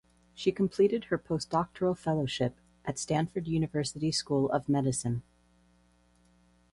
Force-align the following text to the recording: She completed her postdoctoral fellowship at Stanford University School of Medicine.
She 0.33 0.51
completed 0.51 1.03
her 1.03 1.19
postdoctoral 1.19 1.95
fellowship 1.95 2.55
at 2.85 2.97
Stanford 2.97 3.47
University 3.47 4.11
School 4.11 4.49
of 4.49 4.67
Medicine. 4.67 5.21